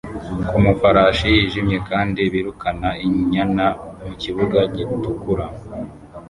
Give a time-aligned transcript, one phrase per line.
[0.49, 3.65] ku mafarashi yijimye kandi birukana inyana
[4.05, 5.45] mu kibuga gitukura